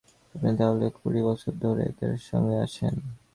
আপনি 0.35 0.51
তাহলে 0.59 0.85
কুড়ি 0.97 1.21
বছর 1.27 1.53
ধরে 1.63 1.81
এদের 1.89 2.13
সঙ্গে 2.29 2.57
আছেন? 2.65 2.93